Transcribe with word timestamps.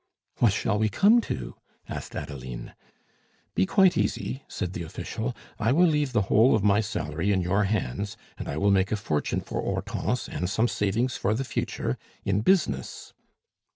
"What 0.37 0.51
shall 0.51 0.79
we 0.79 0.89
come 0.89 1.21
to?" 1.21 1.57
asked 1.87 2.15
Adeline. 2.15 2.73
"Be 3.53 3.67
quite 3.67 3.95
easy," 3.95 4.41
said 4.47 4.73
the 4.73 4.81
official, 4.81 5.35
"I 5.59 5.71
will 5.71 5.85
leave 5.85 6.11
the 6.11 6.23
whole 6.23 6.55
of 6.55 6.63
my 6.63 6.79
salary 6.81 7.31
in 7.31 7.41
your 7.41 7.65
hands, 7.65 8.17
and 8.35 8.47
I 8.47 8.57
will 8.57 8.71
make 8.71 8.91
a 8.91 8.95
fortune 8.97 9.41
for 9.41 9.61
Hortense, 9.61 10.27
and 10.27 10.49
some 10.49 10.67
savings 10.67 11.17
for 11.17 11.35
the 11.35 11.43
future, 11.45 11.99
in 12.25 12.41
business." 12.41 13.13